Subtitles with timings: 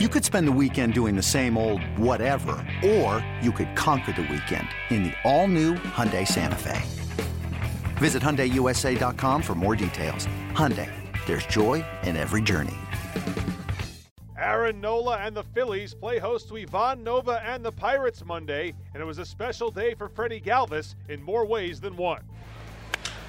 [0.00, 4.22] You could spend the weekend doing the same old whatever, or you could conquer the
[4.22, 6.82] weekend in the all-new Hyundai Santa Fe.
[7.98, 10.26] Visit HyundaiUSA.com for more details.
[10.50, 10.90] Hyundai,
[11.26, 12.74] there's joy in every journey.
[14.36, 19.00] Aaron Nola and the Phillies play host to Ivan Nova and the Pirates Monday, and
[19.00, 22.24] it was a special day for Freddie Galvis in more ways than one.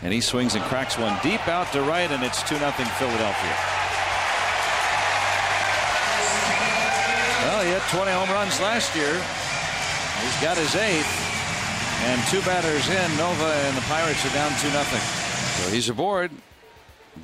[0.02, 3.75] And he swings and cracks one deep out to right, and it's 2 0 Philadelphia.
[7.76, 9.12] Had 20 home runs last year.
[9.12, 11.12] He's got his eighth.
[12.08, 14.82] And two batters in, Nova and the Pirates are down 2 0.
[14.82, 16.32] So he's aboard,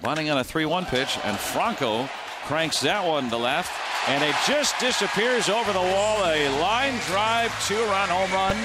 [0.02, 2.10] bunting on a 3 1 pitch, and Franco
[2.48, 3.72] cranks that one to left.
[4.10, 6.20] And it just disappears over the wall.
[6.26, 8.58] A line drive, two run home run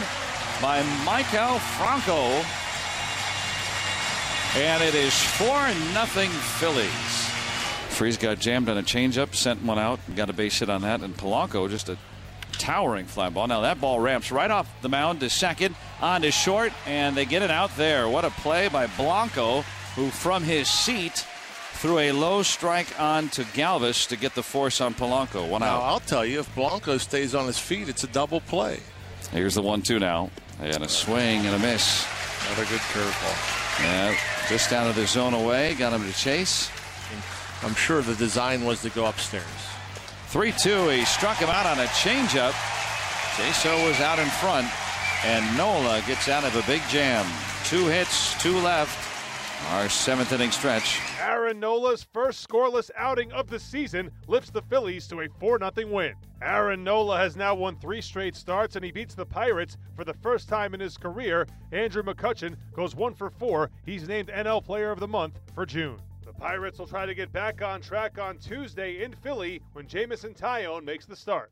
[0.60, 2.42] by Maikel Franco.
[4.58, 7.35] And it is 4 0 Phillies.
[7.96, 11.00] Freese got jammed on a changeup, sent one out, got a base hit on that,
[11.00, 11.96] and Polanco just a
[12.52, 13.46] towering fly ball.
[13.46, 17.24] Now that ball ramps right off the mound to second, on to short, and they
[17.24, 18.06] get it out there.
[18.06, 19.62] What a play by Blanco,
[19.94, 21.24] who from his seat
[21.72, 25.48] threw a low strike on to Galvis to get the force on Polanco.
[25.48, 25.82] One now, out.
[25.84, 28.80] I'll tell you, if Blanco stays on his feet, it's a double play.
[29.32, 30.28] Here's the one-two now,
[30.60, 32.06] and a swing and a miss.
[32.46, 33.82] Another good curveball.
[33.82, 34.14] Yeah,
[34.50, 36.70] just out of the zone away, got him to chase.
[37.62, 39.44] I'm sure the design was to go upstairs.
[40.28, 40.88] 3 2.
[40.88, 42.52] He struck him out on a changeup.
[43.36, 44.66] Jaso was out in front,
[45.24, 47.26] and Nola gets out of a big jam.
[47.64, 49.12] Two hits, two left.
[49.70, 51.00] Our seventh inning stretch.
[51.20, 55.88] Aaron Nola's first scoreless outing of the season lifts the Phillies to a 4 0
[55.88, 56.14] win.
[56.42, 60.14] Aaron Nola has now won three straight starts and he beats the Pirates for the
[60.14, 61.46] first time in his career.
[61.72, 63.70] Andrew McCutchen goes one for four.
[63.84, 65.98] He's named NL Player of the Month for June.
[66.38, 70.84] Pirates will try to get back on track on Tuesday in Philly when Jameson Taillon
[70.84, 71.50] makes the start.